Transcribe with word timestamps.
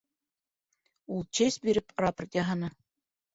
Ул 1.15 1.21
честь 1.41 1.61
биреп, 1.67 1.95
рапорт 2.05 2.39
яһаны. 2.39 2.73